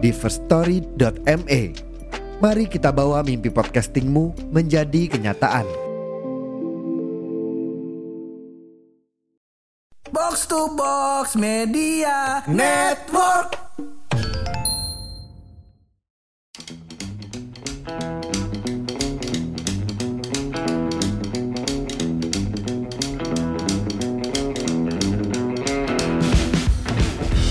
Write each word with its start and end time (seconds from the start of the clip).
di 0.00 0.10
firststory.me. 0.10 1.62
Mari 2.40 2.64
kita 2.72 2.88
bawa 2.88 3.20
mimpi 3.20 3.52
podcastingmu 3.52 4.48
menjadi 4.48 5.12
kenyataan. 5.12 5.68
Box 10.08 10.48
to 10.48 10.72
Box 10.72 11.36
Media 11.36 12.40
Network. 12.48 13.60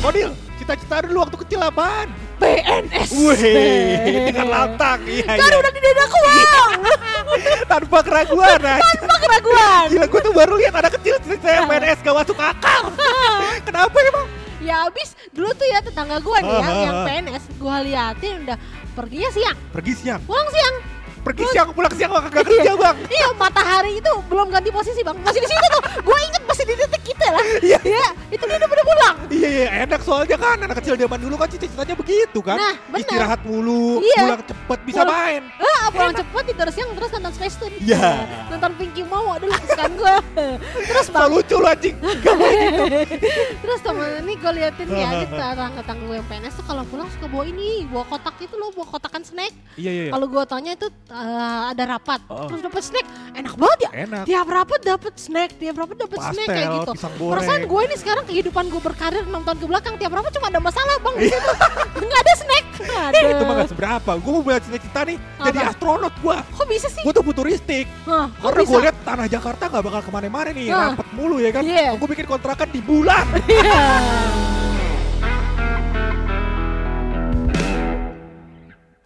Kodil, 0.01 0.33
cita-cita 0.57 1.05
dulu 1.05 1.21
waktu 1.21 1.37
kecil 1.45 1.61
apaan? 1.61 2.28
PNS. 2.39 3.09
Wih, 3.13 3.37
dengan 4.25 4.47
lantang. 4.47 4.99
Iya, 5.03 5.27
Kan 5.27 5.43
iya. 5.45 5.57
udah 5.57 5.71
di 5.71 5.81
dadaku 5.81 6.17
bang. 6.19 6.71
Tanpa 7.71 7.97
keraguan 8.01 8.59
aja. 8.59 8.79
Tanpa 8.95 9.15
keraguan. 9.19 9.85
Gila, 9.89 10.05
gue 10.07 10.21
tuh 10.21 10.33
baru 10.33 10.53
lihat 10.55 10.73
anak 10.73 10.91
kecil 10.95 11.15
cita-cita 11.19 11.67
PNS 11.67 11.99
gak 11.99 12.15
masuk 12.15 12.37
akal. 12.37 12.81
Kenapa 13.67 13.97
emang? 14.03 14.27
ya 14.59 14.85
abis 14.85 15.15
dulu 15.31 15.47
tuh 15.55 15.63
ya 15.63 15.79
tetangga 15.79 16.19
gue 16.19 16.37
nih 16.37 16.51
ya 16.53 16.67
yang. 16.83 16.97
PNS 17.01 17.43
gue 17.55 17.75
liatin 17.81 18.43
udah 18.43 18.57
perginya 18.91 19.31
siang 19.31 19.55
Pergi 19.71 19.93
siang. 19.95 20.19
pulang 20.21 20.49
siang 20.51 20.75
Pergi 21.19 21.43
siang, 21.47 21.67
pulang 21.71 21.93
siang 21.95 22.11
gak 22.11 22.43
kerja 22.43 22.75
bang. 22.75 22.95
iya 23.07 23.27
matahari 23.33 23.97
itu 23.97 24.11
belum 24.27 24.47
ganti 24.49 24.67
posisi 24.69 24.99
bang 24.99 25.15
masih 25.19 25.39
di 25.39 25.47
situ 25.47 25.63
tuh 25.69 25.83
gue 26.03 26.17
inget 26.21 26.43
masih 26.43 26.63
di 26.65 26.75
titik 26.75 27.03
kita 27.05 27.27
lah 27.29 27.43
Iya. 27.61 27.79
ya 27.81 28.07
Iya, 29.49 29.65
enak 29.83 29.99
soalnya 29.99 30.37
kan 30.37 30.57
anak 30.59 30.77
kecil 30.77 30.93
zaman 30.93 31.17
dulu 31.17 31.35
kan 31.35 31.47
cita-citanya 31.47 31.95
begitu 31.95 32.39
kan. 32.39 32.55
Nah, 32.55 32.75
benar. 32.87 33.01
Istirahat 33.01 33.41
mulu, 33.41 33.97
Iya. 33.99 34.21
pulang 34.23 34.41
cepet 34.45 34.79
bisa 34.85 35.01
Pulang- 35.01 35.17
main. 35.17 35.41
ah 35.59 35.87
pulang 35.89 36.13
cepet 36.13 36.43
tidur 36.45 36.69
siang 36.69 36.89
terus 36.93 37.09
nonton 37.09 37.33
Space 37.33 37.55
Tune 37.55 37.75
Iya. 37.79 38.09
nonton 38.47 38.71
Pinky 38.75 39.01
Mau 39.01 39.25
aduh 39.31 39.49
kesukaan 39.49 39.93
gue 39.95 40.15
terus 40.85 41.05
So 41.05 41.11
bang 41.11 41.27
lucu 41.27 41.55
lu 41.55 41.65
anjing. 41.65 41.95
Gitu. 42.19 42.35
Terus 43.59 43.79
temen 43.81 44.21
ini 44.21 44.33
gue 44.35 44.51
liatin 44.51 44.87
ya 44.87 45.09
di 45.15 45.25
tetangga-tetangga 45.27 46.03
gue 46.03 46.15
yang 46.15 46.27
PNS 46.27 46.53
tuh 46.55 46.65
kalau 46.67 46.83
pulang 46.85 47.09
suka 47.09 47.25
bawa 47.25 47.43
ini, 47.43 47.85
bawa 47.85 48.05
kotak 48.05 48.35
itu 48.39 48.53
loh, 48.53 48.69
bawa 48.69 48.87
kotakan 48.87 49.23
snack. 49.23 49.53
Iya, 49.75 49.89
iya, 49.89 50.03
iya. 50.05 50.11
Kalau 50.11 50.27
gue 50.27 50.43
tanya 50.45 50.71
itu 50.73 50.87
eh, 51.09 51.61
ada 51.67 51.83
rapat, 51.87 52.19
Oh. 52.27 52.45
terus 52.45 52.61
dapat 52.61 52.83
snack, 52.83 53.05
enak 53.33 53.53
banget 53.55 53.79
ya. 53.79 53.89
Enak. 53.99 54.23
Tiap 54.25 54.47
rapat 54.47 54.79
dapat 54.83 55.13
snack, 55.15 55.49
tiap 55.55 55.75
rapat 55.75 55.97
dapat 55.99 56.19
snack 56.23 56.47
kayak 56.47 56.67
Pastel, 56.67 56.79
gitu. 56.79 56.91
pisang 56.93 57.13
goreng. 57.15 57.33
Perasaan 57.33 57.61
gue 57.65 57.81
ini 57.81 57.95
sekarang 57.95 58.23
kehidupan 58.25 58.63
gue 58.67 58.81
berkarir 58.81 59.23
6 59.23 59.38
tahun 59.41 59.57
ke 59.57 59.65
belakang 59.65 59.93
tiap 59.95 60.11
rapat 60.11 60.31
cuma 60.31 60.47
ada 60.47 60.59
masalah 60.59 60.95
bang. 60.99 61.15
Iya. 61.19 61.39
Nggak 62.09 62.21
ada 62.21 62.33
snack. 62.35 62.65
Eh, 62.79 63.29
itu 63.29 63.43
mah 63.43 63.53
Aduh. 63.53 63.59
gak 63.59 63.69
seberapa. 63.69 64.11
Gue 64.17 64.31
mau 64.31 64.41
punya 64.41 64.59
cita-cita 64.59 64.99
nih. 65.03 65.17
Jadi 65.19 65.57
Apa? 65.57 65.69
astronot 65.69 66.13
gue. 66.15 66.37
Kok 66.55 66.67
bisa 66.67 66.87
sih? 66.87 67.03
Gue 67.03 67.11
tuh 67.11 67.21
futuristik. 67.21 67.85
Hah, 68.03 68.31
kok 68.31 68.49
Karena 68.49 68.61
gue 68.63 68.79
lihat 68.81 68.97
tanah 69.03 69.27
Jakarta 69.27 69.63
gak 69.67 69.83
bakal 69.83 70.01
ke 70.01 70.11
mana-mana 70.11 70.49
nih, 70.49 70.67
Ah. 70.69 70.93
rapet 70.93 71.07
mulu 71.11 71.37
ya 71.37 71.51
kan. 71.51 71.61
Iya. 71.61 71.93
Gue 71.95 72.07
bikin 72.07 72.25
kontrakan 72.25 72.67
di 72.69 72.81
bulan. 72.81 73.25
Iya. 73.49 73.81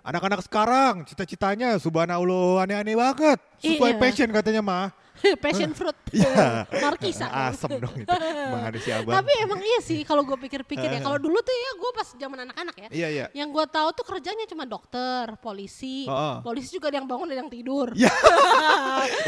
Anak-anak 0.04 0.44
sekarang 0.44 1.08
cita-citanya 1.08 1.80
subhanallah 1.80 2.68
aneh-aneh 2.68 2.92
banget. 2.94 3.40
Sesuai 3.64 3.96
Iya. 3.96 4.00
passion 4.04 4.30
katanya 4.30 4.60
mah. 4.60 4.86
Passion 5.44 5.72
fruit. 5.74 5.96
Iya. 6.14 6.70
Markisa. 6.70 7.26
Asem 7.26 7.82
dong 7.82 7.96
itu. 7.98 8.06
Mana 8.06 8.78
sih 8.78 8.94
abang? 8.94 9.18
Tapi 9.18 9.34
emang 9.42 9.58
iya 9.58 9.82
sih 9.82 10.06
kalau 10.06 10.22
gue 10.22 10.38
pikir-pikir 10.38 10.86
ya. 10.86 11.02
Kalau 11.02 11.18
dulu 11.18 11.42
tuh 11.42 11.50
ya 11.50 11.72
gue 11.74 11.92
pas 11.92 12.06
zaman 12.14 12.38
anak-anak 12.46 12.76
ya. 12.78 12.88
Iya, 12.94 13.08
iya. 13.10 13.26
Yang 13.34 13.50
gue 13.50 13.66
tahu 13.74 13.88
tuh 13.98 14.06
kerjanya 14.06 14.46
cuma 14.46 14.70
dokter, 14.70 15.26
polisi. 15.42 16.06
Oh, 16.06 16.14
oh. 16.14 16.36
Polisi 16.46 16.70
juga 16.70 16.94
ada 16.94 17.02
yang 17.02 17.10
bangun 17.10 17.34
ada 17.34 17.42
yang 17.42 17.50
tidur. 17.50 17.98
Ya. 17.98 18.14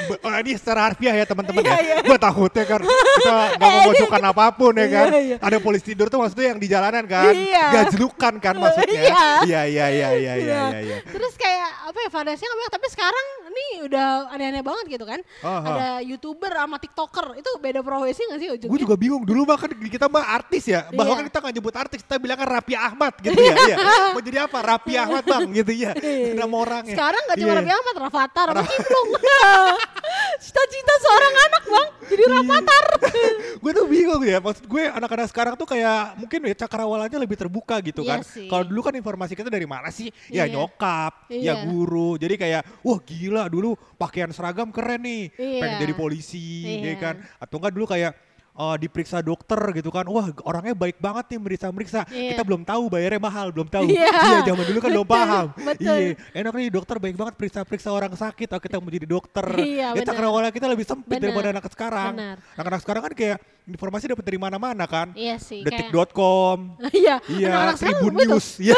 Be- 0.06 0.22
oh, 0.25 0.31
ini 0.45 0.53
secara 0.61 0.94
harfiah 0.94 1.17
ya 1.17 1.25
teman-teman 1.25 1.66
Iya, 1.66 1.73
ya. 1.73 1.81
iya. 1.81 1.95
Gue 2.06 2.17
takutnya 2.22 2.63
kan 2.69 2.81
kita 2.85 3.33
nggak 3.57 3.72
memojokkan 3.81 4.23
apa 4.29 4.45
pun 4.53 4.73
ya 4.77 4.88
kan. 4.88 5.07
Iya, 5.09 5.22
iya. 5.25 5.38
Ada 5.41 5.57
polisi 5.57 5.85
tidur 5.89 6.07
tuh 6.13 6.22
maksudnya 6.22 6.53
yang 6.53 6.59
di 6.62 6.67
jalanan 6.69 7.03
kan. 7.09 7.33
Iya. 7.33 7.66
Gajlukan 7.81 8.33
kan 8.38 8.53
maksudnya. 8.62 9.01
Iya. 9.09 9.25
Iya 9.41 9.62
iya 9.66 9.85
iya 9.89 9.89
iya 9.89 10.09
iya 10.13 10.33
Iya. 10.38 10.59
iya. 10.69 10.79
iya. 10.85 10.97
Terus 11.01 11.33
kayak 11.33 11.69
apa 11.89 11.97
ya 11.97 12.09
banyak. 12.13 12.38
Tapi 12.69 12.88
sekarang 12.94 13.25
nih 13.55 13.71
udah 13.88 14.07
aneh-aneh 14.29 14.59
banget 14.59 14.85
gitu 14.91 15.05
kan. 15.07 15.19
Oh. 15.41 15.61
Ada 15.63 16.03
youtuber 16.03 16.51
sama 16.51 16.75
tiktoker 16.75 17.39
itu 17.39 17.47
beda 17.57 17.79
profesi 17.79 18.21
nggak 18.21 18.39
sih 18.39 18.49
ujungnya? 18.51 18.71
Gue 18.71 18.79
juga 18.83 18.95
bingung 18.95 19.23
dulu 19.23 19.47
mah 19.47 19.55
kan 19.55 19.71
di 19.71 19.88
kita 19.88 20.05
mah 20.05 20.25
artis 20.27 20.67
ya. 20.67 20.91
Bahwa 20.91 21.16
Iya. 21.16 21.17
kan 21.17 21.25
kita 21.25 21.39
nggak 21.39 21.55
nyebut 21.55 21.75
artis, 21.75 21.99
kita 22.03 22.15
bilang 22.19 22.38
kan 22.38 22.47
Raffi 22.51 22.75
Ahmad 22.75 23.13
gitu 23.19 23.39
ya. 23.39 23.55
Iya. 23.55 23.75
Mau 24.11 24.21
jadi 24.21 24.38
apa? 24.44 24.57
Raffi 24.59 24.94
Ahmad 24.94 25.23
bang 25.23 25.47
gitu 25.55 25.71
ya. 25.73 25.91
Nama 26.35 26.55
orangnya. 26.55 26.94
Sekarang 26.94 27.21
nggak 27.23 27.38
cuma 27.39 27.51
Iya. 27.51 27.59
Raffi 27.63 27.71
Ahmad, 27.73 27.95
Rafathar, 28.03 28.47
Cimplung. 28.67 29.09
Cita-cita 30.44 30.94
seorang 31.01 31.33
anak 31.39 31.63
bang, 31.65 31.88
jadi 32.11 32.23
Iya. 32.23 32.33
Rafathar. 32.35 32.85
gue 33.65 33.73
tuh 33.73 33.87
bingung 33.89 34.21
ya. 34.21 34.37
Maksud 34.37 34.69
gue 34.69 34.83
anak-anak 34.85 35.27
sekarang 35.33 35.53
tuh 35.57 35.65
kayak 35.65 36.21
mungkin 36.21 36.37
ya 36.45 36.53
cakrawalanya 36.53 37.17
lebih 37.17 37.33
terbuka 37.33 37.81
gitu 37.81 38.05
Iya 38.05 38.21
kan. 38.21 38.45
Kalau 38.45 38.63
dulu 38.69 38.81
kan 38.85 38.93
informasi 38.93 39.33
kita 39.33 39.49
dari 39.49 39.65
mana 39.65 39.89
sih? 39.89 40.13
Ya 40.29 40.45
Iya. 40.45 40.53
nyokap, 40.53 41.25
ya 41.33 41.41
Iya. 41.41 41.53
guru. 41.65 42.13
Jadi 42.21 42.37
kayak 42.37 42.61
wah 42.85 43.01
gila 43.01 43.49
dulu 43.49 43.73
pakaian 43.97 44.29
seragam 44.29 44.69
keren 44.69 45.01
nih. 45.01 45.33
Iya. 45.33 45.61
Pengen 45.65 45.77
jadi 45.81 45.93
polisi 45.97 46.61
Iya. 46.77 46.93
ya 46.93 46.95
kan. 47.01 47.15
Atau 47.41 47.57
enggak 47.57 47.73
dulu 47.73 47.89
kayak 47.89 48.13
eh, 48.55 48.77
diperiksa 48.79 49.19
dokter 49.19 49.57
gitu 49.75 49.89
kan. 49.91 50.05
Wah 50.07 50.29
orangnya 50.45 50.71
baik 50.71 51.01
banget 51.01 51.33
nih 51.33 51.39
meriksa-meriksa. 51.41 52.05
Iya. 52.07 52.37
Kita 52.37 52.45
belum 52.45 52.63
tahu 52.63 52.87
bayarnya 52.87 53.19
mahal, 53.19 53.49
belum 53.51 53.67
tahu. 53.67 53.89
Iya. 53.89 54.45
zaman 54.47 54.63
dulu 54.63 54.79
kan 54.79 54.89
belum 54.93 55.09
paham. 55.09 55.45
Iya. 55.75 56.15
Enak 56.37 56.53
nih 56.53 56.69
dokter 56.69 56.95
baik 57.01 57.17
banget 57.17 57.33
periksa-periksa 57.35 57.89
orang 57.89 58.13
sakit. 58.13 58.47
Oh 58.53 58.61
kita 58.61 58.77
mau 58.77 58.93
jadi 58.93 59.09
dokter. 59.09 59.43
Iya, 59.57 59.97
ya 59.97 60.01
cakrawala 60.05 60.53
kita 60.53 60.69
lebih 60.69 60.85
sempit 60.85 61.17
Benar. 61.17 61.33
daripada 61.33 61.47
anak 61.51 61.65
sekarang. 61.67 62.13
Anak-anak 62.55 62.79
sekarang 62.85 63.01
kan 63.09 63.13
kayak 63.17 63.37
informasi 63.65 64.05
dapat 64.07 64.21
dari 64.21 64.37
mana-mana 64.37 64.85
kan. 64.85 65.09
Iya 65.11 65.35
sih. 65.35 65.61
kayak- 65.61 65.89
Detik.com. 65.89 66.77
Iya, 66.93 67.17
Iya, 67.25 67.73
Tribun. 67.73 68.13
News. 68.15 68.57
Iya. 68.57 68.77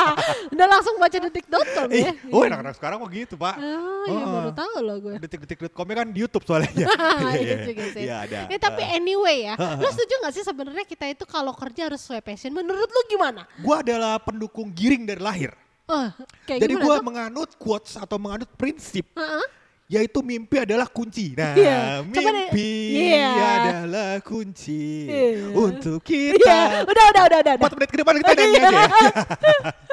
Udah 0.54 0.66
langsung 0.68 0.94
baca 0.96 1.16
detik.com 1.18 1.88
Eh, 1.90 2.02
ya. 2.04 2.12
oh 2.30 2.42
anak-anak 2.42 2.74
sekarang 2.74 2.96
kok 2.98 3.10
gitu, 3.10 3.34
Pak. 3.34 3.56
Oh 3.56 4.06
iya 4.06 4.22
Oh. 4.22 4.32
baru 4.32 4.50
tahu 4.52 4.74
loh 4.80 4.96
gue. 5.00 5.14
Detik-detik.com 5.20 5.86
kan 5.86 6.06
di 6.08 6.18
YouTube 6.18 6.44
soalnya. 6.44 6.70
Iya 7.34 7.56
juga 7.66 7.84
sih. 7.90 8.02
Iya, 8.06 8.16
ada. 8.24 8.38
Ya, 8.46 8.58
tapi 8.58 8.82
anyway 8.84 9.44
ya, 9.44 9.54
lu 9.54 9.88
setuju 9.88 10.14
gak 10.20 10.32
sih 10.32 10.42
sebenarnya 10.42 10.84
kita 10.84 11.04
itu 11.06 11.24
kalau 11.24 11.52
kerja 11.52 11.86
harus 11.86 12.00
sesuai 12.00 12.22
passion? 12.22 12.50
Menurut 12.50 12.86
lu 12.86 13.02
gimana? 13.06 13.44
Gua 13.58 13.82
adalah 13.82 14.16
pendukung 14.18 14.70
giring 14.70 15.04
dari 15.04 15.18
lahir. 15.18 15.52
Oh, 15.88 16.04
kayak 16.44 16.60
Jadi 16.60 16.74
tuh? 16.76 17.00
menganut 17.00 17.56
quotes 17.56 17.96
atau 17.96 18.20
menganut 18.20 18.44
prinsip 18.54 19.08
Heeh. 19.16 19.44
Yaitu 19.88 20.20
mimpi 20.20 20.60
adalah 20.60 20.84
kunci. 20.84 21.32
Nah, 21.32 21.56
Iya. 21.56 22.04
Coba 22.04 22.28
deh. 22.28 22.52
mimpi 22.52 22.70
Iya. 23.08 23.28
adalah 23.40 24.12
kunci 24.20 25.08
Iya. 25.08 25.48
untuk 25.50 26.00
Iya, 26.04 26.36
kita. 26.36 26.58
udah 26.84 27.04
udah 27.08 27.22
udah 27.24 27.38
udah. 27.40 27.52
Empat 27.56 27.72
menit 27.72 27.88
ke 27.88 27.96
depan 27.96 28.14
kita 28.20 28.32
nyanyi 28.36 28.52
aja 28.54 28.68
ya. 28.68 28.70
Iya. 28.70 28.84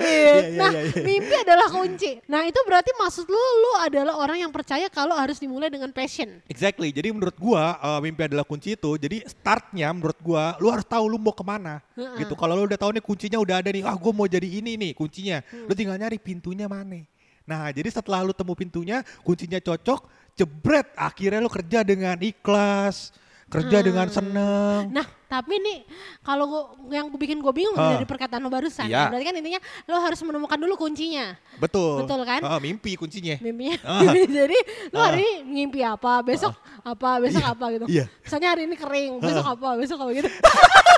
Iya, 0.00 0.32
iya, 0.48 0.56
Nah, 0.56 0.72
iya, 0.72 0.80
iya. 0.88 1.02
mimpi 1.04 1.34
adalah 1.36 1.68
kunci. 1.68 2.10
Nah, 2.24 2.48
itu 2.48 2.56
berarti 2.64 2.88
maksud 2.96 3.28
lu 3.28 3.36
lu 3.36 3.72
adalah 3.84 4.16
orang 4.16 4.40
yang 4.40 4.48
percaya 4.48 4.88
kalau 4.88 5.12
harus 5.12 5.36
dimulai 5.36 5.68
dengan 5.68 5.92
passion. 5.92 6.40
Exactly. 6.48 6.88
Jadi 6.88 7.12
menurut 7.12 7.36
gua 7.36 7.76
uh, 7.76 8.00
mimpi 8.00 8.24
adalah 8.24 8.46
kunci 8.48 8.72
itu. 8.72 8.96
Jadi 8.96 9.20
startnya 9.28 9.92
menurut 9.92 10.16
gua 10.24 10.56
lu 10.56 10.72
harus 10.72 10.88
tahu 10.88 11.04
lu 11.04 11.20
mau 11.20 11.36
ke 11.36 11.44
mana. 11.44 11.84
Heeh. 11.92 12.24
Gitu. 12.24 12.32
Kalau 12.32 12.56
lu 12.56 12.64
udah 12.64 12.80
tahu 12.80 12.96
nih 12.96 13.04
kuncinya 13.04 13.36
udah 13.36 13.60
ada 13.60 13.68
nih. 13.68 13.84
Ah 13.84 13.92
gua 13.92 14.12
mau 14.14 14.24
jadi 14.24 14.48
ini 14.48 14.80
nih 14.80 14.90
kuncinya. 14.96 15.44
Hmm. 15.44 15.68
Lu 15.68 15.72
tinggal 15.76 16.00
nyari 16.00 16.16
pintunya 16.16 16.64
mana. 16.64 17.04
Nah 17.50 17.74
jadi 17.74 17.90
setelah 17.90 18.22
lu 18.22 18.30
temu 18.30 18.54
pintunya, 18.54 19.02
kuncinya 19.26 19.58
cocok, 19.58 20.06
jebret. 20.38 20.86
Akhirnya 20.94 21.42
lu 21.42 21.50
kerja 21.50 21.82
dengan 21.82 22.14
ikhlas, 22.14 23.10
kerja 23.50 23.82
dengan 23.82 24.06
seneng. 24.06 24.94
Nah, 24.94 25.02
tapi 25.26 25.58
nih 25.58 25.82
kalau 26.22 26.46
gua, 26.46 26.62
yang 26.94 27.10
bikin 27.10 27.42
gue 27.42 27.50
bingung 27.50 27.74
Ah. 27.74 27.98
dari 27.98 28.06
perkataan 28.06 28.38
lo 28.38 28.46
barusan, 28.46 28.86
Iya. 28.86 29.10
berarti 29.10 29.26
kan 29.26 29.34
intinya 29.34 29.58
lo 29.84 29.98
harus 29.98 30.22
menemukan 30.22 30.54
dulu 30.54 30.78
kuncinya. 30.78 31.34
Betul. 31.58 32.06
Betul 32.06 32.22
kan? 32.22 32.38
Ah, 32.46 32.62
mimpi 32.62 32.94
kuncinya. 32.94 33.34
Mimpinya. 33.42 33.82
Ah. 33.82 34.06
Jadi 34.38 34.58
lo 34.94 35.02
Ah. 35.02 35.10
hari 35.10 35.26
ini 35.26 35.32
ngimpi 35.58 35.82
apa, 35.82 36.22
besok 36.22 36.54
apa, 36.86 37.18
besok 37.18 37.42
Iya, 37.42 37.50
apa 37.50 37.64
gitu. 37.74 37.84
iya. 37.90 38.04
Misalnya 38.22 38.48
hari 38.54 38.62
ini 38.70 38.76
kering, 38.78 39.12
besok 39.18 39.42
Ah. 39.42 39.54
apa, 39.58 39.68
besok 39.74 39.98
apa 39.98 40.10
gitu. 40.14 40.30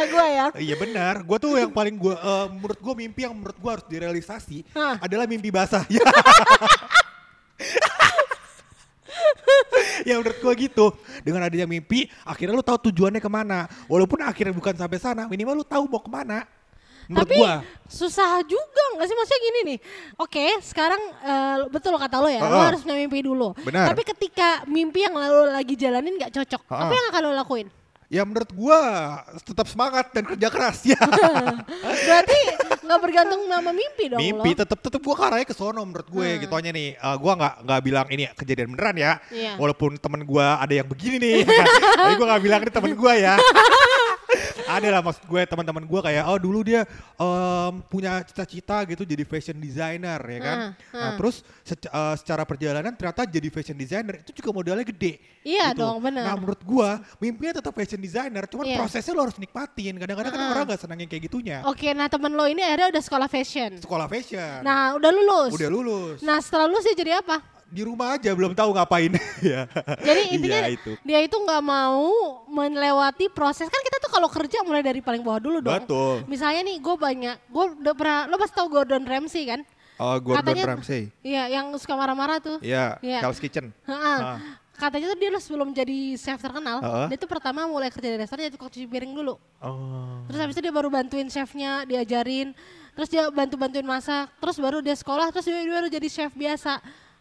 Ya? 0.00 0.06
kayak 0.06 0.16
gue 0.16 0.26
ya. 0.32 0.46
Iya 0.56 0.76
benar, 0.80 1.14
gue 1.20 1.38
tuh 1.38 1.52
yang 1.60 1.72
paling 1.72 1.96
gue, 2.00 2.14
menurut 2.56 2.78
gue 2.80 2.94
mimpi 2.96 3.20
yang 3.28 3.34
menurut 3.36 3.56
gue 3.60 3.70
harus 3.70 3.86
direalisasi 3.86 4.64
Hah. 4.72 4.96
adalah 5.04 5.28
mimpi 5.28 5.52
basah. 5.52 5.84
ya 10.08 10.16
menurut 10.16 10.38
gue 10.40 10.52
gitu, 10.68 10.96
dengan 11.20 11.44
adanya 11.44 11.68
mimpi, 11.68 12.08
akhirnya 12.24 12.56
lu 12.56 12.64
tahu 12.64 12.88
tujuannya 12.90 13.20
ke 13.20 13.30
mana. 13.30 13.68
Walaupun 13.86 14.24
akhirnya 14.24 14.56
bukan 14.56 14.72
sampai 14.72 14.96
sana, 14.96 15.28
minimal 15.28 15.60
lu 15.60 15.66
tahu 15.66 15.84
mau 15.84 16.00
ke 16.00 16.08
mana. 16.08 16.48
Menurut 17.10 17.26
Tapi 17.26 17.42
gue. 17.42 17.54
susah 17.90 18.38
juga 18.46 18.82
nggak 18.94 19.06
sih 19.10 19.16
maksudnya 19.18 19.40
gini 19.42 19.60
nih. 19.66 19.78
Oke, 20.14 20.46
sekarang 20.62 21.02
eh, 21.26 21.56
betul 21.66 21.98
kata 21.98 22.22
lo 22.22 22.30
ya, 22.30 22.38
lo 22.38 22.54
Heeh. 22.54 22.66
harus 22.70 22.86
punya 22.86 23.02
mimpi 23.02 23.18
dulu. 23.26 23.50
Benar. 23.66 23.90
Tapi 23.90 24.02
ketika 24.06 24.62
mimpi 24.70 25.02
yang 25.02 25.18
lo 25.18 25.50
lagi 25.50 25.74
jalanin 25.74 26.14
nggak 26.14 26.30
cocok, 26.30 26.70
apa 26.70 26.86
Heeh. 26.86 26.94
yang 26.94 27.06
akan 27.10 27.20
lo 27.26 27.32
lakuin? 27.34 27.66
Ya 28.10 28.26
menurut 28.26 28.50
gue 28.50 28.78
tetap 29.40 29.64
semangat 29.64 30.10
dan 30.10 30.26
kerja 30.26 30.50
keras 30.50 30.82
ya. 30.92 30.98
Berarti 32.06 32.40
nggak 32.82 33.00
bergantung 33.00 33.46
sama 33.46 33.70
mimpi 33.70 34.10
dong 34.10 34.18
mimpi 34.18 34.50
tetap 34.52 34.82
tetap 34.82 34.98
gue 34.98 35.14
arahnya 35.14 35.46
ke 35.46 35.54
sono 35.54 35.78
menurut 35.80 36.10
gue 36.10 36.26
Hmm. 36.28 36.42
gitu 36.42 36.50
aja 36.52 36.70
nih 36.70 36.88
Eh, 36.92 37.16
gue 37.16 37.32
nggak 37.32 37.54
nggak 37.62 37.80
bilang 37.80 38.06
ini 38.10 38.26
kejadian 38.34 38.68
beneran 38.68 38.96
ya 38.96 39.12
Iya. 39.30 39.54
walaupun 39.54 39.94
temen 39.94 40.20
gue 40.20 40.42
ada 40.42 40.74
yang 40.74 40.84
begini 40.84 41.16
nih 41.16 41.36
kan. 41.48 41.66
tapi 41.94 42.12
gue 42.12 42.26
nggak 42.26 42.42
bilang 42.42 42.60
ini 42.60 42.72
temen 42.72 42.92
gue 42.92 43.12
ya 43.16 43.34
ada 44.72 44.88
lah 44.88 45.00
maksud 45.00 45.22
gue 45.22 45.42
teman-teman 45.44 45.82
gue 45.82 46.00
kayak 46.00 46.24
oh 46.24 46.36
dulu 46.36 46.60
dia 46.60 46.86
em, 47.14 47.72
punya 47.84 48.22
cita-cita 48.22 48.84
gitu 48.84 49.02
jadi 49.02 49.22
fashion 49.22 49.56
designer 49.56 50.20
ya 50.20 50.40
kan 50.40 50.58
Hmm, 50.60 50.72
nah 50.92 51.08
hmm. 51.08 51.16
terus 51.16 51.36
sec- 51.62 51.88
eh, 51.88 52.14
secara 52.16 52.42
perjalanan 52.42 52.92
ternyata 52.92 53.24
jadi 53.24 53.48
fashion 53.48 53.74
designer 53.74 54.18
itu 54.18 54.30
juga 54.34 54.50
modalnya 54.52 54.82
gede 54.82 55.18
Iya 55.40 55.72
gitu. 55.72 55.80
dong, 55.80 55.98
benar. 56.00 56.22
nah 56.22 56.34
menurut 56.34 56.60
gue 56.60 56.88
mimpinya 57.18 57.56
tetap 57.56 57.72
fashion 57.72 57.98
designer 57.98 58.44
cuman 58.44 58.64
Iya. 58.66 58.76
prosesnya 58.76 59.12
lo 59.12 59.22
harus 59.22 59.36
nikmatin 59.36 59.94
kadang-kadang 59.96 60.30
kan 60.30 60.40
Hmm. 60.40 60.52
orang 60.52 60.64
nggak 60.66 60.80
senang 60.80 60.98
yang 60.98 61.08
kayak 61.08 61.24
gitunya 61.26 61.58
Oke, 61.64 61.90
nah 61.90 62.06
temen 62.06 62.30
lo 62.30 62.44
ini 62.44 62.60
akhirnya 62.60 62.88
udah 62.90 63.02
sekolah 63.02 63.26
fashion. 63.26 63.70
sekolah 63.78 64.06
fashion 64.06 64.60
Nah, 64.60 64.94
udah 64.94 65.10
lulus. 65.10 65.50
udah 65.52 65.68
lulus 65.68 66.18
Nah, 66.20 66.38
setelah 66.38 66.66
lulus 66.66 66.84
dia 66.84 66.96
jadi 66.96 67.14
apa? 67.18 67.40
di 67.66 67.86
rumah 67.86 68.12
aja 68.12 68.26
belum 68.28 68.50
tahu 68.50 68.74
ngapain 68.74 69.14
ya 69.46 69.62
Jadi 69.96 70.34
intinya 70.34 70.58
Iya, 70.60 70.74
itu 70.74 70.90
dia 71.00 71.22
itu 71.22 71.36
nggak 71.36 71.62
mau 71.62 72.02
melewati 72.50 73.30
proses 73.30 73.64
kan 73.64 73.78
kalau 74.10 74.26
kerja 74.26 74.60
mulai 74.60 74.82
dari 74.82 74.98
paling 74.98 75.22
bawah 75.22 75.38
dulu 75.38 75.58
dong. 75.60 75.72
Betul. 75.80 76.26
Misalnya 76.26 76.66
nih 76.66 76.76
gue 76.76 76.96
banyak, 76.96 77.36
gue 77.46 77.64
udah 77.80 77.94
pernah, 77.94 78.20
lo 78.26 78.36
pasti 78.36 78.54
tau 78.54 78.66
Gordon 78.66 79.02
Ramsay 79.02 79.44
kan? 79.46 79.60
oh 79.96 80.16
Gordon 80.18 80.40
Katanya- 80.42 80.66
Ramsay 80.66 81.02
Iya, 81.20 81.42
yang 81.50 81.70
suka 81.76 81.92
marah-marah 81.92 82.40
tuh. 82.40 82.56
ya 82.60 82.96
Iya. 83.00 83.20
Hell's 83.20 83.36
Kitchen 83.36 83.70
Ha-ha. 83.84 84.14
Ah. 84.16 84.38
Katanya 84.72 85.12
tuh 85.12 85.18
dia 85.20 85.28
sebelum 85.36 85.70
jadi 85.70 86.16
chef 86.16 86.40
terkenal, 86.40 86.80
Heeh. 86.80 87.06
dia 87.12 87.18
tuh 87.20 87.28
pertama 87.28 87.68
mulai 87.68 87.92
kerja 87.92 88.08
di 88.08 88.16
restoran 88.16 88.42
jadi 88.42 88.56
tukang 88.56 88.72
cuci 88.72 88.88
piring 88.88 89.12
dulu. 89.12 89.36
oh 89.60 90.24
Terus 90.24 90.40
habis 90.40 90.56
itu 90.56 90.64
dia 90.64 90.72
baru 90.72 90.88
bantuin 90.88 91.28
chefnya, 91.28 91.84
diajarin. 91.84 92.56
Terus 92.96 93.08
dia 93.08 93.28
bantu-bantuin 93.28 93.84
masak. 93.84 94.32
Terus 94.40 94.56
baru 94.56 94.80
dia 94.80 94.96
sekolah, 94.96 95.28
terus 95.30 95.44
dia 95.44 95.60
baru 95.60 95.84
jadi 95.86 96.08
chef 96.08 96.32
biasa. 96.32 96.80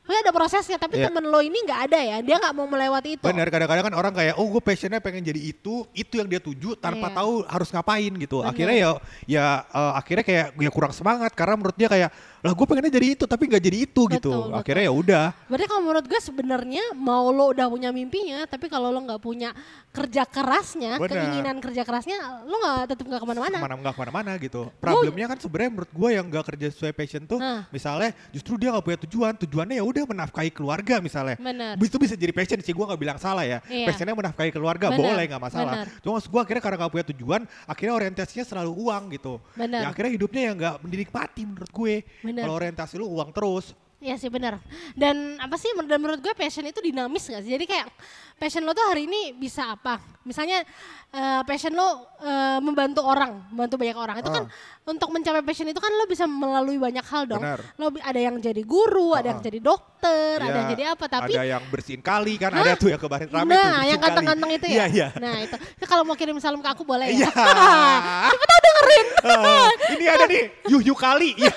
Pokoknya 0.10 0.26
ada 0.26 0.34
prosesnya, 0.34 0.78
tapi 0.82 0.98
Iya. 0.98 1.14
temen 1.14 1.22
lo 1.30 1.38
ini 1.38 1.54
nggak 1.70 1.82
ada 1.86 2.00
ya. 2.02 2.18
Dia 2.26 2.42
nggak 2.42 2.54
mau 2.58 2.66
melewati 2.66 3.14
itu. 3.14 3.22
Benar, 3.22 3.46
kadang-kadang 3.54 3.86
kan 3.86 3.94
orang 3.94 4.10
kayak, 4.18 4.42
oh 4.42 4.50
gue 4.50 4.58
passionnya 4.58 4.98
pengen 4.98 5.22
jadi 5.22 5.38
itu, 5.38 5.86
itu 5.94 6.14
yang 6.18 6.26
dia 6.26 6.42
tuju 6.42 6.74
tanpa 6.82 7.14
Iya. 7.14 7.22
tahu 7.22 7.46
harus 7.46 7.70
ngapain 7.70 8.10
gitu. 8.18 8.42
Benar. 8.42 8.50
Akhirnya 8.50 8.78
ya, 8.82 8.90
ya 9.30 9.46
eh, 9.70 9.94
akhirnya 10.02 10.26
kayak 10.26 10.48
ya 10.58 10.72
kurang 10.74 10.98
semangat 10.98 11.30
karena 11.38 11.62
menurut 11.62 11.78
dia 11.78 11.86
kayak, 11.86 12.10
lah 12.40 12.52
gue 12.56 12.66
pengennya 12.66 12.94
jadi 12.94 13.08
itu 13.20 13.24
tapi 13.28 13.52
nggak 13.52 13.64
jadi 13.64 13.78
itu 13.84 14.02
gitu. 14.16 14.32
Betul. 14.32 14.56
Akhirnya 14.56 14.84
ya 14.88 14.94
udah. 14.96 15.26
Berarti 15.52 15.66
kalau 15.68 15.82
menurut 15.84 16.06
gue 16.08 16.20
sebenarnya 16.24 16.84
mau 16.96 17.28
lo 17.36 17.52
udah 17.52 17.68
punya 17.68 17.90
mimpinya, 17.92 18.48
tapi 18.48 18.72
kalau 18.72 18.96
lo 18.96 19.00
nggak 19.04 19.20
punya 19.20 19.52
kerja 19.92 20.24
kerasnya, 20.24 20.96
Benar. 21.02 21.12
keinginan 21.12 21.56
kerja 21.60 21.82
kerasnya, 21.84 22.46
lo 22.48 22.56
nggak 22.62 22.96
tetap 22.96 23.06
nggak 23.10 23.22
ke 23.22 23.28
mana-mana. 23.28 23.58
ke 23.60 23.66
mana 23.66 23.76
nggak 23.76 23.94
ke 23.98 24.02
mana-mana 24.06 24.32
gitu. 24.40 24.62
Problemnya 24.80 25.28
kan 25.36 25.38
sebenarnya 25.42 25.72
menurut 25.76 25.92
gue 25.92 26.10
yang 26.16 26.26
nggak 26.30 26.46
kerja 26.56 26.68
sesuai 26.72 26.94
passion 26.96 27.24
tuh, 27.28 27.40
Hah. 27.42 27.68
misalnya 27.74 28.16
justru 28.32 28.56
dia 28.56 28.70
nggak 28.72 28.86
punya 28.86 29.00
tujuan, 29.04 29.34
tujuannya 29.36 29.76
ya 29.82 29.84
udah 29.84 30.04
menafkahi 30.08 30.52
keluarga 30.54 31.04
misalnya. 31.04 31.36
Benar. 31.42 31.76
Itu 31.76 31.98
bisa 32.00 32.16
jadi 32.16 32.32
passion 32.32 32.62
sih, 32.64 32.72
gue 32.72 32.86
nggak 32.86 33.02
bilang 33.02 33.18
salah 33.20 33.44
ya. 33.44 33.60
Iya. 33.68 33.92
Passionnya 33.92 34.16
menafkahi 34.16 34.52
keluarga 34.56 34.94
Benar, 34.94 35.00
boleh 35.02 35.24
nggak 35.28 35.44
masalah. 35.44 35.74
benar. 35.84 35.88
Cuma 36.00 36.18
gue 36.22 36.42
akhirnya 36.46 36.64
karena 36.64 36.78
nggak 36.80 36.92
punya 36.94 37.06
tujuan, 37.12 37.42
akhirnya 37.68 37.94
orientasinya 38.00 38.46
selalu 38.48 38.72
uang 38.78 39.04
gitu. 39.18 39.34
Benar. 39.58 39.82
Ya 39.84 39.88
akhirnya 39.92 40.12
hidupnya 40.16 40.42
yang 40.48 40.56
nggak 40.56 40.76
dinikmati 40.86 41.42
menurut 41.44 41.72
gue. 41.74 41.96
Benar. 42.30 42.44
Kalau 42.46 42.56
orientasi 42.56 42.94
lu 42.96 43.10
uang 43.10 43.30
terus. 43.34 43.74
Iya 44.00 44.16
sih 44.16 44.31
benar. 44.31 44.64
Dan 44.96 45.36
apa 45.44 45.60
sih 45.60 45.68
dan 45.84 46.00
menurut 46.00 46.24
gue 46.24 46.31
passion 46.31 46.64
itu 46.64 46.80
dinamis 46.80 47.28
gak 47.28 47.44
sih? 47.44 47.52
Jadi 47.52 47.68
kayak 47.68 47.92
passion 48.40 48.64
lo 48.64 48.72
tuh 48.72 48.88
hari 48.88 49.12
ini 49.12 49.36
bisa 49.36 49.76
apa? 49.76 50.00
Misalnya 50.24 50.64
eh, 51.12 51.42
passion 51.44 51.76
lo 51.76 52.08
eh, 52.24 52.64
membantu 52.64 53.04
orang, 53.04 53.52
membantu 53.52 53.76
banyak 53.76 53.98
orang. 54.00 54.16
Itu 54.24 54.31
kan 54.31 54.48
untuk 54.88 55.12
mencapai 55.12 55.44
passion 55.44 55.68
itu 55.68 55.84
kan 55.84 55.92
lo 55.92 56.08
bisa 56.08 56.24
melalui 56.24 56.80
banyak 56.80 57.04
hal 57.04 57.28
dong. 57.28 57.44
Benar. 57.44 57.60
Lo 57.76 57.92
ada 58.00 58.16
yang 58.16 58.40
jadi 58.40 58.64
guru, 58.64 59.20
ada 59.20 59.36
yang 59.36 59.44
Ah. 59.44 59.48
jadi 59.52 59.60
dokter, 59.60 60.36
ada 60.40 60.48
Ya, 60.48 60.56
yang 60.56 60.70
jadi 60.72 60.84
apa. 60.96 61.06
Tapi 61.12 61.31
ada 61.36 61.44
yang 61.60 61.64
bersihin 61.68 62.00
kali 62.00 62.40
kan, 62.40 62.56
Hah? 62.56 62.64
ada 62.64 62.80
tuh 62.80 62.96
yang 62.96 63.02
kemarin 63.04 63.28
rame 63.28 63.52
tuh 63.52 63.60
nah, 63.60 63.84
yang 63.84 64.00
ganteng-ganteng 64.00 64.52
itu 64.56 64.68
ya. 64.72 64.76
Iya, 64.80 64.86
iya. 64.96 65.08
Nah, 65.20 65.36
itu. 65.44 65.56
Kalau 65.84 66.08
mau 66.08 66.16
kirim 66.16 66.40
salam 66.40 66.64
ke 66.64 66.70
aku 66.72 66.88
boleh 66.88 67.12
ya. 67.12 67.28
Iya. 67.28 67.30
dengerin. 68.69 69.07
Ah, 69.19 69.68
ini 69.94 70.06
ada 70.06 70.25
nih, 70.25 70.44
yuh 70.68 70.81
yuh 70.83 70.95
kali. 70.95 71.33
Iya. 71.42 71.54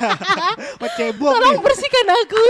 Macebong 0.79 1.33
Tolong 1.33 1.55
nih. 1.55 1.61
bersihkan 1.61 2.07
aku. 2.09 2.43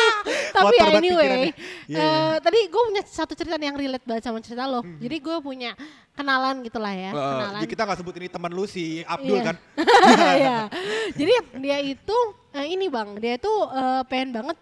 Tapi 0.56 0.74
ya 0.74 0.82
banget 0.84 1.00
anyway, 1.00 1.24
pikirannya. 1.24 1.52
Iya, 1.84 1.98
eh, 1.98 2.06
iya. 2.06 2.10
tadi 2.38 2.58
gue 2.64 2.82
punya 2.84 3.02
satu 3.04 3.32
cerita 3.32 3.56
yang 3.56 3.74
relate 3.74 4.04
banget 4.04 4.22
sama 4.22 4.38
cerita 4.38 4.64
lo. 4.64 4.80
Jadi 4.80 5.16
gue 5.18 5.36
punya 5.40 5.70
kenalan 6.12 6.62
gitu 6.62 6.78
lah 6.78 6.94
ya, 6.94 7.10
Eh, 7.10 7.14
kenalan. 7.14 7.58
jadi 7.58 7.68
kita 7.68 7.82
nggak 7.84 7.98
sebut 7.98 8.14
ini 8.16 8.28
teman 8.28 8.50
lu 8.50 8.64
si 8.64 8.84
Abdul 9.02 9.34
Iya. 9.34 9.44
kan. 9.44 9.56
Iya. 10.34 10.58
Jadi 11.12 11.32
dia 11.58 11.78
itu 11.80 12.16
eh, 12.52 12.66
ini 12.68 12.86
bang, 12.86 13.18
dia 13.18 13.34
itu 13.34 13.50
eh, 13.68 14.02
pengen 14.06 14.30
banget 14.32 14.56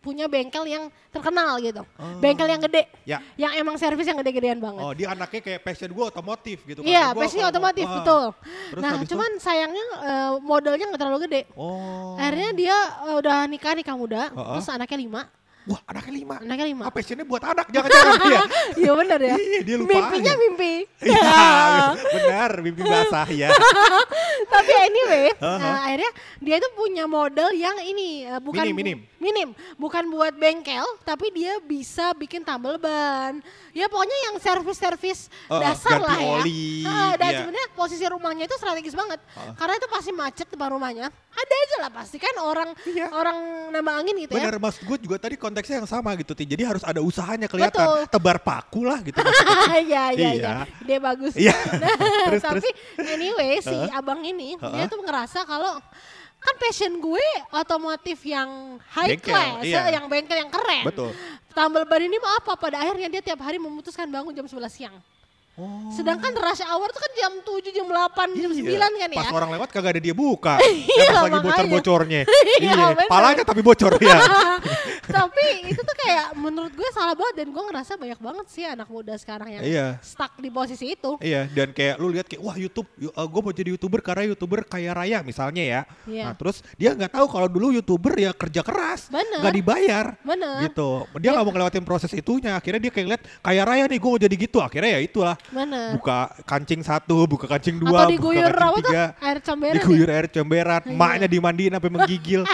punya 0.00 0.26
bengkel 0.26 0.64
yang 0.64 0.88
terkenal 1.12 1.60
gitu, 1.60 1.84
bengkel 2.18 2.48
yang 2.48 2.62
gede, 2.64 2.88
Ya. 3.04 3.20
yang 3.36 3.52
emang 3.60 3.76
servis 3.76 4.08
yang 4.08 4.16
gede-gedean 4.16 4.56
banget. 4.58 4.80
Oh 4.80 4.92
dia 4.96 5.12
anaknya 5.12 5.40
kayak 5.44 5.60
passion 5.60 5.92
gue 5.92 6.04
otomotif 6.04 6.64
gitu 6.64 6.80
kan. 6.80 6.88
Iya, 6.88 7.12
passionnya 7.12 7.52
kalau 7.52 7.52
mau- 7.52 7.52
otomotif 7.68 7.86
ah. 7.86 7.94
betul. 8.00 8.24
Terus 8.72 8.82
nah, 8.82 8.90
habis 8.96 9.04
itu? 9.04 9.12
cuman 9.12 9.30
sayangnya 9.36 9.84
eh, 10.00 10.30
modelnya 10.40 10.84
nggak 10.88 11.00
terlalu 11.00 11.18
gede. 11.28 11.42
Oh. 11.52 12.16
Akhirnya 12.16 12.50
dia 12.56 12.76
eh, 13.12 13.16
udah 13.20 13.38
nikah 13.44 13.72
nikah 13.76 13.96
muda, 13.96 14.32
Heeh. 14.32 14.52
terus 14.56 14.68
anaknya 14.72 14.98
lima, 14.98 15.22
Wah 15.62 15.78
anaknya 15.84 16.12
lima. 16.16 16.36
anaknya 16.38 16.66
lima. 16.66 16.82
Ah, 16.82 16.90
passionnya 16.90 17.22
buat 17.22 17.38
anak 17.40 17.70
jangan-jangan 17.74 18.18
dia. 18.20 18.42
Iya 18.74 18.92
benar 18.92 19.20
ya. 19.20 19.36
Iya, 19.36 19.60
dia 19.62 19.76
lupa 19.76 19.90
Mimpinya 19.92 20.18
aja. 20.28 20.40
mimpi. 20.40 20.72
Iya 20.98 21.32
benar 22.14 22.50
mimpi 22.58 22.82
basah 22.82 23.28
ya. 23.28 23.48
Tapi 24.52 24.72
anyway, 24.80 25.26
Heeh. 25.32 25.58
nah, 25.58 25.78
akhirnya 25.84 26.10
dia 26.38 26.56
itu 26.56 26.68
punya 26.72 27.04
model 27.06 27.48
yang 27.52 27.76
ini 27.80 28.08
eh, 28.24 28.38
bukan 28.38 28.64
Minim, 28.64 28.74
bu- 28.74 28.80
minim. 28.80 28.98
minim, 29.16 29.48
bukan 29.76 30.04
buat 30.08 30.34
bengkel, 30.34 30.82
tapi 31.02 31.30
dia 31.30 31.56
bisa 31.60 32.10
bikin 32.12 32.42
tambal 32.42 32.74
ban. 32.76 33.38
Ya 33.70 33.86
pokoknya 33.86 34.18
yang 34.26 34.36
servis-servis 34.36 35.30
Oh, 35.46 35.56
dasar 35.58 35.96
lah 35.96 36.14
ya. 36.14 36.38
oli, 36.38 36.82
Ah, 36.82 37.14
dan 37.14 37.28
iya. 37.28 37.38
sebenarnya 37.40 37.68
posisi 37.72 38.04
rumahnya 38.04 38.44
itu 38.44 38.56
strategis 38.56 38.92
banget. 38.92 39.22
Karena 39.54 39.74
itu 39.74 39.86
pasti 39.86 40.10
macet 40.10 40.46
depan 40.46 40.68
rumahnya. 40.70 41.06
Ada 41.32 41.54
aja 41.56 41.76
lah 41.78 41.90
pasti 41.90 42.16
kan 42.16 42.34
orang 42.38 42.76
Iya. 42.84 43.08
orang 43.10 43.36
nambah 43.70 43.94
angin 43.94 44.14
gitu 44.20 44.32
Bener 44.32 44.52
ya. 44.52 44.60
mas 44.60 44.76
gue 44.76 44.98
juga 44.98 45.16
tadi 45.16 45.40
konteksnya 45.52 45.84
yang 45.84 45.90
sama 45.90 46.16
gitu 46.16 46.32
Ti. 46.32 46.48
Jadi 46.48 46.64
harus 46.64 46.80
ada 46.80 47.04
usahanya 47.04 47.44
kelihatan. 47.44 47.76
Betul. 47.76 48.00
Tebar 48.08 48.40
paku 48.40 48.88
lah 48.88 49.04
gitu. 49.04 49.20
Iya 49.72 49.78
iya 49.84 50.08
Iya. 50.16 50.30
iya. 50.32 50.52
Dia 50.80 50.98
bagus. 50.98 51.36
Iya. 51.36 51.52
Nah, 51.82 51.96
Terus, 52.32 52.42
tapi 52.42 52.68
anyway 53.04 53.60
si 53.60 53.76
abang 53.92 54.24
ini 54.24 54.56
dia 54.56 54.84
Heeh. 54.84 54.88
tuh 54.88 55.00
ngerasa 55.04 55.44
kalau 55.44 55.76
kan 56.42 56.54
passion 56.58 56.98
gue 56.98 57.26
otomotif 57.54 58.18
yang 58.26 58.80
high 58.90 59.14
Bengkel, 59.14 59.30
class, 59.30 59.62
iya. 59.62 59.86
ya, 59.86 60.00
yang 60.00 60.10
bengkel 60.10 60.34
yang 60.40 60.50
keren. 60.50 60.82
Betul. 60.88 61.10
Tambal 61.52 61.84
ban 61.86 62.02
ini 62.02 62.16
mau 62.18 62.32
apa? 62.34 62.56
Pada 62.58 62.80
akhirnya 62.82 63.06
dia 63.12 63.22
tiap 63.22 63.44
hari 63.44 63.60
memutuskan 63.60 64.08
bangun 64.10 64.32
jam 64.34 64.48
11 64.48 64.58
siang. 64.72 64.96
Oh. 65.52 65.92
Sedangkan 65.92 66.32
rush 66.32 66.64
hour 66.64 66.88
tuh 66.88 67.00
kan 67.04 67.12
jam 67.12 67.32
7, 67.44 67.76
jam 67.76 67.84
8, 67.84 68.40
jam 68.40 68.50
9 68.56 68.64
Iya. 68.64 68.78
kan 68.80 68.92
ya. 68.96 69.06
Pas 69.20 69.28
orang 69.36 69.50
lewat 69.52 69.68
kagak 69.68 69.90
ada 69.94 70.00
dia 70.00 70.16
buka. 70.16 70.56
Iya, 70.92 71.08
pas 71.12 71.28
lagi 71.28 71.38
bocor-bocornya. 71.44 72.20
Iya, 72.56 72.72
bener. 72.96 73.08
Palanya 73.12 73.44
tapi 73.44 73.60
bocor 73.60 73.92
ya. 74.00 74.16
Tapi 75.02 75.68
itu 75.68 75.82
tuh 75.82 75.96
kayak 75.98 76.32
menurut 76.38 76.72
gue 76.72 76.88
salah 76.94 77.12
banget 77.12 77.42
dan 77.42 77.48
gue 77.50 77.62
ngerasa 77.62 77.92
banyak 77.98 78.16
banget 78.16 78.46
sih 78.48 78.64
anak 78.64 78.86
muda 78.86 79.12
sekarang 79.18 79.50
yang 79.50 79.62
Iya. 79.62 79.86
stuck 80.00 80.38
di 80.38 80.48
posisi 80.48 80.94
itu. 80.94 81.18
Iya, 81.18 81.50
dan 81.50 81.74
kayak 81.74 81.98
lu 81.98 82.08
lihat 82.08 82.24
kayak 82.24 82.40
wah 82.40 82.54
YouTube, 82.54 82.86
gue 82.96 83.40
mau 83.42 83.52
jadi 83.52 83.68
youtuber 83.74 84.00
karena 84.00 84.30
youtuber 84.30 84.62
kaya 84.64 84.94
raya 84.94 85.20
misalnya 85.20 85.60
ya. 85.60 85.80
Iya. 86.06 86.30
Nah 86.30 86.34
terus 86.38 86.62
dia 86.78 86.94
nggak 86.94 87.12
tahu 87.12 87.26
kalau 87.28 87.50
dulu 87.50 87.74
youtuber 87.74 88.14
ya 88.14 88.30
kerja 88.32 88.62
keras, 88.62 89.10
Bener. 89.10 89.42
nggak 89.42 89.54
dibayar. 89.54 90.06
Bener. 90.22 90.70
Gitu. 90.70 90.88
Dia 91.18 91.30
nggak 91.34 91.44
mau 91.44 91.52
ngelewatin 91.52 91.84
proses 91.84 92.10
itunya. 92.14 92.54
Akhirnya 92.54 92.80
dia 92.80 92.92
kayak 92.94 93.06
lihat 93.10 93.22
kaya 93.42 93.62
raya 93.66 93.84
nih, 93.84 93.98
gue 93.98 94.10
mau 94.10 94.20
jadi 94.22 94.36
gitu. 94.38 94.58
Akhirnya 94.62 94.96
ya 94.96 95.00
itulah. 95.02 95.36
Bener. 95.50 95.98
Buka 95.98 96.30
kancing 96.46 96.80
satu, 96.80 97.26
buka 97.26 97.50
kancing 97.50 97.76
dua, 97.82 98.06
Atau 98.06 98.14
diguyur 98.14 98.46
buka 98.46 98.52
kancing 98.52 98.62
apa 98.62 98.78
tuh? 98.78 98.92
tiga. 98.92 99.04
Air 99.18 99.38
comberan. 99.42 99.74
Diguyur 99.80 100.08
ya? 100.08 100.14
air 100.14 100.26
comberan, 100.30 100.82
Iya. 100.86 100.96
maknya 100.96 101.26
dimandiin 101.28 101.72
sampai 101.74 101.90
menggigil. 101.90 102.42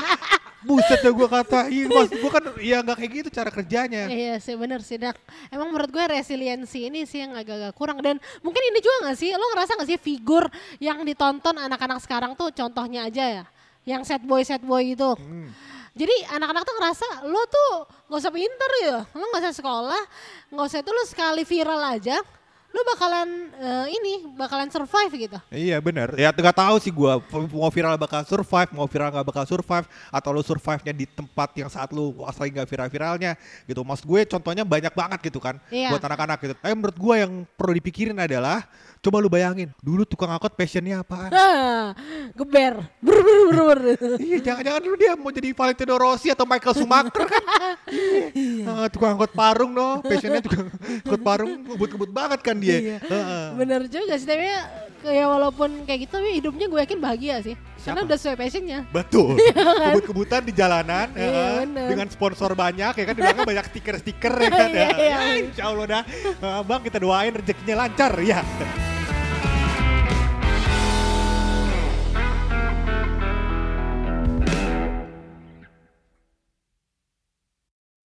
Buset 0.58 0.98
ya 1.06 1.14
gue 1.14 1.28
katain, 1.30 1.86
mas 1.86 2.10
gue 2.10 2.30
kan 2.34 2.42
ya 2.58 2.82
nggak 2.82 2.98
kayak 2.98 3.12
gitu 3.22 3.28
cara 3.30 3.46
kerjanya. 3.46 4.10
Iya 4.10 4.42
sih 4.42 4.58
bener 4.58 4.82
sih 4.82 4.98
Dak. 4.98 5.14
Emang 5.54 5.70
menurut 5.70 5.86
gue 5.86 6.02
resiliensi 6.02 6.90
ini 6.90 7.06
sih 7.06 7.22
yang 7.22 7.38
agak-agak 7.38 7.78
kurang. 7.78 8.02
Dan 8.02 8.18
mungkin 8.42 8.58
ini 8.74 8.82
juga 8.82 9.06
gak 9.06 9.16
sih, 9.22 9.30
lo 9.38 9.46
ngerasa 9.54 9.78
gak 9.78 9.86
sih 9.86 10.02
figur 10.02 10.50
yang 10.82 11.06
ditonton 11.06 11.54
anak-anak 11.62 12.02
sekarang 12.02 12.34
tuh 12.34 12.50
contohnya 12.50 13.06
aja 13.06 13.24
ya. 13.38 13.44
Yang 13.86 14.10
sad 14.10 14.22
boy, 14.26 14.42
sad 14.42 14.58
boy 14.66 14.82
itu. 14.82 15.06
Hmm. 15.14 15.54
Jadi 15.94 16.26
anak-anak 16.26 16.62
tuh 16.66 16.74
ngerasa 16.74 17.06
lo 17.30 17.42
tuh 17.46 17.72
gak 18.10 18.18
usah 18.18 18.34
pinter 18.34 18.70
ya. 18.82 18.98
Lo 19.14 19.24
gak 19.30 19.42
usah 19.46 19.54
sekolah, 19.54 20.02
gak 20.58 20.66
usah 20.74 20.78
itu 20.82 20.90
lo 20.90 21.02
sekali 21.06 21.42
viral 21.46 21.80
aja. 21.86 22.18
Lo 22.68 22.84
bakalan 22.84 23.48
eh, 23.56 23.86
ini, 23.96 24.28
bakalan 24.36 24.68
survive 24.68 25.12
gitu. 25.16 25.38
Iya 25.48 25.80
bener, 25.80 26.12
ya 26.20 26.28
nggak 26.28 26.52
tahu 26.52 26.76
sih 26.76 26.92
gue 26.92 27.12
mau 27.56 27.72
viral 27.72 27.96
bakal 27.96 28.20
survive, 28.28 28.68
mau 28.76 28.84
viral 28.84 29.08
nggak 29.08 29.24
bakal 29.24 29.44
survive, 29.48 29.88
atau 30.12 30.30
lu 30.36 30.44
survive-nya 30.44 30.92
di 30.92 31.08
tempat 31.08 31.48
yang 31.56 31.72
saat 31.72 31.88
lu 31.96 32.12
asli 32.28 32.52
nggak 32.52 32.68
viral-viralnya 32.68 33.40
gitu. 33.64 33.80
Maksud 33.80 34.04
gue 34.04 34.20
contohnya 34.28 34.68
banyak 34.68 34.92
banget 34.92 35.32
gitu 35.32 35.40
kan, 35.40 35.56
Iya. 35.72 35.96
buat 35.96 36.04
anak-anak 36.04 36.38
gitu. 36.44 36.54
Tapi 36.60 36.72
menurut 36.76 36.98
gue 37.00 37.14
yang 37.16 37.32
perlu 37.56 37.72
dipikirin 37.72 38.18
adalah, 38.20 38.60
coba 39.00 39.16
lu 39.24 39.32
bayangin, 39.32 39.72
dulu 39.80 40.04
tukang 40.04 40.28
angkot 40.28 40.52
passionnya 40.52 41.00
apaan? 41.00 41.32
Nah, 41.32 41.96
geber. 42.36 42.84
Brr, 43.00 43.20
brr, 43.24 43.40
brr, 43.48 43.78
brr. 43.80 44.20
iya 44.20 44.38
jangan-jangan 44.44 44.80
dulu 44.84 44.96
dia 45.00 45.12
mau 45.16 45.32
jadi 45.32 45.56
Valentino 45.56 45.96
Rossi 45.96 46.28
atau 46.28 46.44
Michael 46.44 46.74
Schumacher 46.76 47.24
kan? 47.24 47.44
iya. 48.36 48.64
Ah, 48.68 48.86
tukang 48.92 49.16
angkot 49.16 49.32
parung 49.32 49.72
no, 49.72 50.04
passionnya 50.04 50.44
tukang 50.44 50.68
angkot 50.68 51.22
parung 51.24 51.64
ngebut-ngebut 51.64 52.10
banget 52.12 52.40
kan 52.44 52.57
dia. 52.58 52.78
Iya. 52.78 52.98
Bener 53.54 53.80
juga 53.86 54.14
sih, 54.14 54.26
tapi 54.26 54.44
ya 54.44 54.60
kayak 54.98 55.26
walaupun 55.30 55.86
kayak 55.86 56.10
gitu 56.10 56.18
tapi 56.18 56.30
hidupnya 56.34 56.66
gue 56.66 56.80
yakin 56.82 56.98
bahagia 56.98 57.36
sih. 57.40 57.54
Karena 57.78 58.02
Siapa? 58.02 58.08
udah 58.10 58.18
sesuai 58.18 58.36
passionnya. 58.36 58.78
Betul. 58.90 59.38
Kebut-kebutan 59.88 60.42
di 60.42 60.52
jalanan 60.52 61.06
Iya, 61.14 61.30
ya, 61.30 61.48
bener. 61.62 61.86
dengan 61.88 62.06
sponsor 62.10 62.52
banyak 62.52 62.92
ya 62.92 63.04
kan 63.06 63.14
di 63.14 63.22
belakang 63.22 63.46
banyak 63.46 63.64
stiker-stiker 63.70 64.34
ya 64.34 64.50
kan. 64.58 64.68
Iya, 64.68 64.76
ya. 64.76 64.88
iya. 64.98 65.16
Ya, 65.16 65.18
insya 65.40 65.64
Allah 65.70 65.86
dah. 65.86 66.02
Bang 66.66 66.82
kita 66.82 66.98
doain 66.98 67.32
rezekinya 67.32 67.86
lancar 67.86 68.12
ya. 68.20 68.42